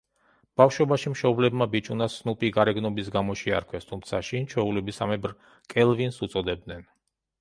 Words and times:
ბავშვობაში 0.59 1.11
მშობლებმა 1.13 1.67
ბიჭუნას 1.75 2.15
„სნუპი“ 2.21 2.49
გარეგნობის 2.57 3.11
გამო 3.17 3.37
შეარქვეს, 3.43 3.87
თუმცა 3.91 4.23
შინ 4.31 4.49
ჩვეულებისამებრ 4.55 5.37
კელვინს 5.75 6.19
უწოდებდნენ. 6.29 6.83